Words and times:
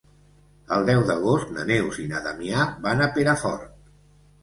El 0.77 0.87
deu 0.87 1.03
d'agost 1.09 1.53
na 1.59 1.67
Neus 1.73 2.01
i 2.07 2.09
na 2.15 2.25
Damià 2.31 2.67
van 2.89 3.07
a 3.11 3.15
Perafort. 3.19 3.73